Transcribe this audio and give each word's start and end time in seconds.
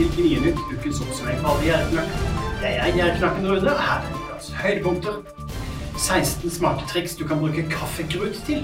til 0.00 0.12
Gnienytt, 0.16 0.60
ukens 0.72 1.00
oppsummering 1.04 1.42
av 1.44 1.50
alle 1.50 1.64
gjerdeknakker. 1.66 2.20
Jeg 2.62 2.76
er 2.80 2.94
gjerdeknakken 2.96 3.48
Rune, 3.50 3.72
og 3.72 3.82
her 3.84 4.04
er 4.06 4.14
ukas 4.16 4.46
høydepunkter. 4.56 5.18
16 5.98 6.54
smarte 6.54 6.86
triks 6.88 7.16
du 7.18 7.26
kan 7.28 7.42
bruke 7.42 7.66
kaffegrut 7.68 8.38
til. 8.46 8.62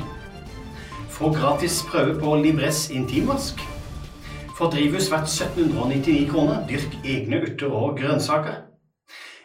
Få 1.12 1.33
gratis 1.35 1.83
prøve 1.91 2.14
på 2.21 2.38
Libres 2.41 2.87
intimvask. 2.91 3.61
Få 4.57 4.71
drivhus 4.72 5.11
verdt 5.12 5.29
1799 5.29 6.30
kroner. 6.30 6.64
Dyrk 6.71 6.96
egne 7.04 7.43
urter 7.43 7.77
og 7.82 8.00
grønnsaker. 8.00 8.62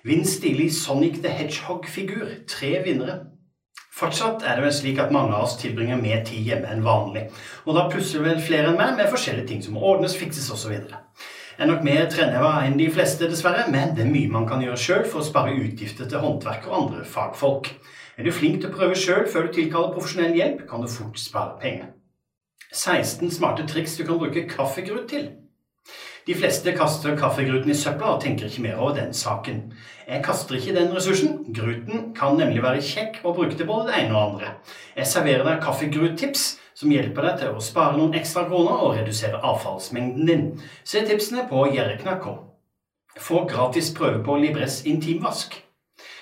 Vinn 0.07 0.23
stilig 0.25 0.71
Sonic 0.73 1.19
the 1.19 1.29
Hedgehog-figur. 1.29 2.27
Tre 2.47 2.71
vinnere. 2.87 3.19
Fortsatt 3.91 4.41
er 4.47 4.55
det 4.55 4.63
vel 4.63 4.73
slik 4.73 4.99
at 5.03 5.11
mange 5.11 5.35
av 5.35 5.43
oss 5.45 5.59
tilbringer 5.59 5.99
mer 5.99 6.23
tid 6.25 6.47
hjemme 6.47 6.71
enn 6.71 6.85
vanlig. 6.85 7.27
Og 7.67 7.75
da 7.75 7.89
pusler 7.91 8.23
vel 8.29 8.39
flere 8.41 8.71
enn 8.71 8.79
meg 8.79 8.95
med 8.97 9.11
forskjellige 9.11 9.49
ting 9.51 9.59
som 9.61 9.75
må 9.75 9.83
ordnes, 9.91 10.15
fikses 10.17 10.47
osv. 10.55 10.77
Er 11.59 11.67
nok 11.67 11.83
mer 11.83 12.05
treneva 12.11 12.53
enn 12.65 12.77
de 12.79 12.87
fleste, 12.93 13.27
dessverre, 13.29 13.67
men 13.71 13.95
det 13.95 14.05
er 14.05 14.11
mye 14.11 14.31
man 14.31 14.47
kan 14.49 14.63
gjøre 14.63 14.79
sjøl 14.79 15.03
for 15.07 15.21
å 15.21 15.27
spare 15.27 15.55
utgifter 15.57 16.07
til 16.09 16.23
håndverk 16.23 16.67
og 16.69 16.77
andre 16.77 17.03
fagfolk. 17.07 17.73
Er 18.17 18.27
du 18.27 18.31
flink 18.35 18.61
til 18.61 18.71
å 18.71 18.75
prøve 18.75 18.95
sjøl 18.99 19.27
før 19.31 19.47
du 19.47 19.55
tilkaller 19.57 19.95
profesjonell 19.95 20.37
hjelp, 20.37 20.63
kan 20.69 20.83
du 20.83 20.89
fort 20.91 21.19
spare 21.19 21.57
penger. 21.61 21.91
16 22.71 23.33
smarte 23.35 23.67
triks 23.67 23.97
du 23.99 24.05
kan 24.07 24.19
bruke 24.21 24.47
kaffegrut 24.47 25.09
til. 25.11 25.27
De 26.27 26.35
fleste 26.37 26.73
kaster 26.77 27.15
kaffegruten 27.17 27.71
i 27.71 27.77
søpla 27.77 28.15
og 28.15 28.21
tenker 28.21 28.45
ikke 28.45 28.65
mer 28.67 28.81
over 28.81 28.93
den 28.99 29.13
saken. 29.13 29.63
Jeg 30.07 30.23
kaster 30.25 30.57
ikke 30.57 30.75
den 30.75 30.91
ressursen. 30.95 31.39
Gruten 31.55 32.11
kan 32.17 32.37
nemlig 32.37 32.61
være 32.63 32.83
kjekk 32.85 33.23
å 33.25 33.33
bruke 33.33 33.57
til 33.57 33.69
både 33.69 33.89
det 33.89 34.03
ene 34.03 34.13
og 34.13 34.19
det 34.19 34.27
andre. 34.27 34.51
Jeg 34.99 35.09
serverer 35.13 35.47
deg 35.47 35.63
kaffegruttips 35.65 36.45
som 36.77 36.93
hjelper 36.93 37.27
deg 37.27 37.41
til 37.41 37.57
å 37.57 37.63
spare 37.63 37.97
noen 37.97 38.15
ekstra 38.17 38.45
kroner 38.49 38.85
og 38.85 38.95
redusere 38.99 39.41
avfallsmengden 39.41 40.29
din. 40.29 40.47
Se 40.83 41.01
tipsene 41.07 41.47
på 41.49 41.65
gjerreknakk.com. 41.73 42.39
Få 43.19 43.43
gratis 43.49 43.91
prøve 43.93 44.23
på 44.23 44.37
Libres 44.39 44.85
intimvask. 44.85 45.57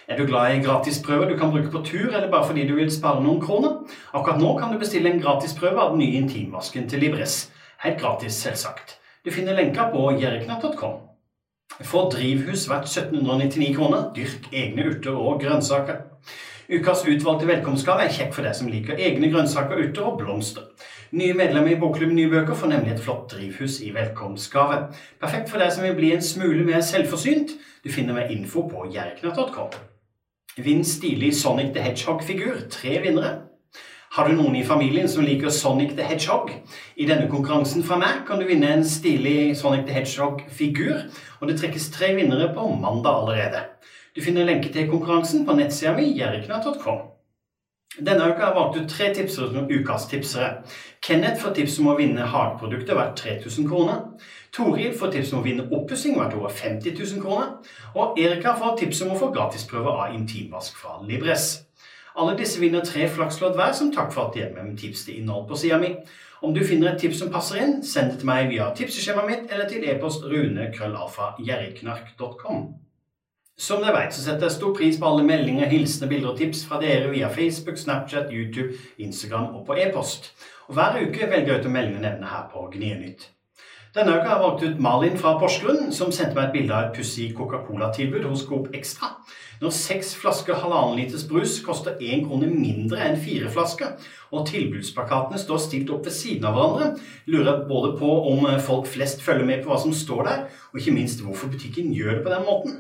Er 0.10 0.18
du 0.18 0.26
glad 0.26 0.56
i 0.56 0.62
gratisprøver 0.64 1.30
du 1.30 1.36
kan 1.38 1.52
bruke 1.52 1.70
på 1.72 1.84
tur, 1.86 2.08
eller 2.10 2.32
bare 2.32 2.48
fordi 2.48 2.64
du 2.68 2.74
vil 2.76 2.90
spare 2.92 3.22
noen 3.22 3.42
kroner? 3.44 3.76
Akkurat 4.14 4.42
nå 4.42 4.56
kan 4.58 4.74
du 4.74 4.80
bestille 4.82 5.12
en 5.12 5.22
gratisprøve 5.22 5.78
av 5.78 5.94
den 5.94 6.02
nye 6.02 6.24
intimvasken 6.24 6.90
til 6.90 7.04
Libres. 7.06 7.52
Helt 7.84 8.02
gratis, 8.02 8.40
selvsagt. 8.42 8.96
Du 9.26 9.32
finner 9.32 9.58
lenker 9.58 9.90
på 9.92 10.06
gjerreknatt.com. 10.16 11.00
Få 11.84 12.06
drivhus 12.12 12.70
verdt 12.70 12.88
1799 12.88 13.74
kroner. 13.76 14.06
Dyrk 14.16 14.48
egne 14.56 14.86
urter 14.88 15.18
og 15.20 15.42
grønnsaker. 15.44 16.06
Ukas 16.70 17.02
utvalgte 17.04 17.48
velkomstgave 17.50 18.06
er 18.06 18.14
kjekk 18.14 18.32
for 18.36 18.46
deg 18.46 18.56
som 18.56 18.70
liker 18.70 19.00
egne 19.02 19.32
grønnsaker, 19.34 19.82
urter 19.84 20.06
og 20.06 20.20
blomster. 20.22 20.70
Nye 21.18 21.34
medlemmer 21.34 21.74
i 21.74 21.80
Bokklubben 21.82 22.16
Nye 22.16 22.30
Bøker 22.30 22.56
får 22.56 22.72
nemlig 22.72 22.94
et 22.94 23.04
flott 23.04 23.26
drivhus 23.34 23.80
i 23.82 23.90
velkomstgave. 23.96 24.80
Perfekt 25.20 25.50
for 25.52 25.60
deg 25.60 25.74
som 25.74 25.84
vil 25.88 25.98
bli 25.98 26.14
en 26.14 26.24
smule 26.24 26.64
mer 26.68 26.86
selvforsynt. 26.86 27.58
Du 27.84 27.92
finner 27.92 28.16
mer 28.16 28.32
info 28.32 28.68
på 28.70 28.86
jerknatt.com. 28.94 29.76
Vinn 30.64 30.86
stilig 30.86 31.34
Sonic 31.36 31.74
the 31.74 31.84
Hedgehog-figur. 31.84 32.68
Tre 32.70 33.00
vinnere. 33.04 33.49
Har 34.10 34.26
du 34.26 34.34
noen 34.34 34.56
i 34.58 34.64
familien 34.66 35.10
som 35.10 35.22
liker 35.22 35.52
Sonic 35.54 35.92
the 35.98 36.02
Hedgehog? 36.02 36.50
I 36.98 37.06
denne 37.06 37.28
konkurransen 37.30 37.84
fra 37.86 38.00
meg 38.02 38.24
kan 38.26 38.40
du 38.42 38.48
vinne 38.50 38.72
en 38.74 38.82
stilig 38.82 39.54
Sonic 39.60 39.86
the 39.86 39.94
Hedgehog-figur, 39.94 41.04
og 41.38 41.52
det 41.52 41.60
trekkes 41.60 41.92
tre 41.94 42.16
vinnere 42.18 42.48
på 42.56 42.66
mandag 42.82 43.20
allerede. 43.22 43.62
Du 44.16 44.24
finner 44.26 44.50
lenke 44.50 44.74
til 44.74 44.90
konkurransen 44.90 45.46
på 45.46 45.54
nettsida 45.60 45.94
mi 45.94 46.10
jerkna.com. 46.18 47.06
Denne 48.00 48.32
uka 48.32 48.42
har 48.42 48.50
jeg 48.50 48.58
valgt 48.58 48.82
ut 48.82 48.90
tre 48.90 49.14
tipsere 49.14 49.54
som 49.54 49.70
ukas 49.70 50.10
tipsere. 50.10 50.50
Kenneth 51.06 51.42
får 51.44 51.54
tips 51.60 51.78
om 51.84 51.94
å 51.94 51.98
vinne 52.02 52.26
hageprodukter 52.34 52.98
verdt 52.98 53.22
3000 53.22 53.70
kroner. 53.70 54.04
Toril 54.56 54.98
får 54.98 55.14
tips 55.14 55.34
om 55.36 55.44
å 55.44 55.46
vinne 55.46 55.70
oppussing 55.70 56.18
verdt 56.18 56.38
over 56.40 56.50
50 56.50 56.98
000 56.98 57.22
kroner. 57.22 57.58
Og 57.94 58.18
Erika 58.18 58.58
får 58.58 58.78
tips 58.82 59.06
om 59.06 59.14
å 59.14 59.22
få 59.22 59.34
gratisprøve 59.38 59.94
av 59.94 60.18
intimvask 60.18 60.82
fra 60.82 60.98
Libress. 61.06 61.69
Alle 62.16 62.38
disse 62.40 62.60
vinner 62.62 62.82
tre 62.86 63.10
flakslodd 63.10 63.56
hver 63.60 63.74
som 63.78 63.94
takk 63.94 64.12
for 64.16 64.22
at 64.28 64.34
de 64.36 64.42
er 64.46 64.54
med 64.56 64.64
med 64.72 64.78
tips 64.82 65.00
til 65.06 65.16
innhold 65.20 65.46
på 65.50 65.56
sida 65.60 65.78
mi. 65.82 65.92
Om 66.42 66.54
du 66.56 66.62
finner 66.66 66.88
et 66.94 67.00
tips 67.02 67.20
som 67.20 67.32
passer 67.32 67.56
inn, 67.62 67.84
send 67.84 68.12
det 68.12 68.18
til 68.22 68.28
meg 68.30 68.50
via 68.52 68.66
tipseskjemaet 68.76 69.30
mitt 69.30 69.52
eller 69.52 69.68
til 69.70 69.84
e-post 69.84 70.24
runekrøllalfa.gjerriknark.com. 70.24 72.60
Som 73.60 73.82
dere 73.84 73.98
vet, 73.98 74.14
så 74.16 74.22
setter 74.24 74.44
jeg 74.48 74.56
stor 74.56 74.74
pris 74.78 75.00
på 75.00 75.08
alle 75.10 75.24
meldinger, 75.28 75.68
hilsener, 75.68 76.10
bilder 76.14 76.30
og 76.32 76.38
tips 76.40 76.60
fra 76.68 76.78
dere 76.80 77.10
via 77.12 77.30
Facebook, 77.34 77.78
Snapchat, 77.78 78.28
YouTube, 78.32 78.72
Instagram 78.98 79.56
og 79.60 79.66
på 79.68 79.74
e-post. 79.84 80.32
Og 80.70 80.74
Hver 80.78 80.92
uke 81.02 81.28
velger 81.28 81.52
jeg 81.52 81.60
ut 81.60 81.68
å 81.68 81.74
melde 81.74 82.00
nevne 82.00 82.28
her 82.32 82.44
på 82.54 82.60
Gnienytt. 82.72 83.39
Denne 83.96 84.20
uka 84.20 84.28
har 84.30 84.36
jeg 84.36 84.44
valgt 84.44 84.64
ut 84.64 84.82
Malin 84.86 85.16
fra 85.18 85.32
Porsgrunn, 85.42 85.88
som 85.90 86.12
sendte 86.14 86.38
meg 86.38 86.52
et 86.52 86.58
bilde 86.60 86.76
av 86.76 86.90
et 86.90 86.98
pussig 87.00 87.32
Coca-Cola-tilbud 87.34 88.28
hos 88.30 88.44
Coop 88.46 88.68
Extra. 88.78 89.16
Når 89.64 89.74
seks 89.74 90.12
flasker 90.22 90.60
halvannen 90.62 91.00
liters 91.00 91.24
brus 91.28 91.56
koster 91.66 91.98
én 91.98 92.22
krone 92.28 92.48
mindre 92.54 93.02
enn 93.08 93.18
fire 93.20 93.50
flasker, 93.50 93.96
og 94.30 94.46
tilbudsplakatene 94.48 95.42
står 95.42 95.64
stilt 95.64 95.90
opp 95.96 96.06
ved 96.06 96.16
siden 96.16 96.46
av 96.46 96.54
hverandre, 96.56 96.92
lurer 97.34 97.50
jeg 97.50 97.66
både 97.72 97.90
på 97.98 98.12
om 98.30 98.46
folk 98.68 98.86
flest 98.88 99.26
følger 99.26 99.50
med 99.50 99.64
på 99.64 99.74
hva 99.74 99.80
som 99.82 99.96
står 99.96 100.22
der, 100.30 100.46
og 100.70 100.80
ikke 100.80 100.94
minst 100.96 101.26
hvorfor 101.26 101.50
butikken 101.52 101.90
gjør 101.98 102.20
det 102.20 102.24
på 102.28 102.36
den 102.36 102.46
måten. 102.46 102.78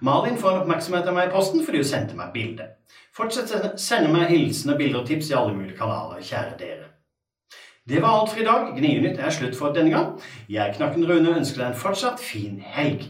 Malin 0.00 0.38
får 0.40 0.54
en 0.54 0.62
oppmerksomhet 0.62 1.10
av 1.10 1.18
meg 1.18 1.28
i 1.28 1.34
posten 1.34 1.66
fordi 1.66 1.82
hun 1.82 1.90
sendte 1.90 2.16
meg 2.16 2.30
bilde. 2.32 2.70
Fortsett 3.12 3.50
å 3.52 3.74
sende 3.76 4.14
meg 4.14 4.30
hilsener, 4.30 4.78
bilder 4.78 5.02
og 5.02 5.10
tips 5.10 5.34
i 5.34 5.36
alle 5.36 5.52
mulige 5.58 5.76
kanaler, 5.82 6.22
kjære 6.24 6.56
dere. 6.62 6.79
Det 7.90 8.02
var 8.02 8.20
alt 8.20 8.30
for 8.30 8.38
i 8.38 8.44
dag. 8.46 8.68
Gnienytt 8.76 9.18
er 9.18 9.32
slutt 9.34 9.56
for 9.58 9.74
denne 9.74 9.90
gang. 9.90 10.12
Jeg, 10.48 10.76
Knakken 10.76 11.08
Rune, 11.08 11.32
ønsker 11.40 11.64
deg 11.64 11.72
en 11.72 11.80
fortsatt 11.80 12.22
fin 12.22 12.60
helg. 12.62 13.08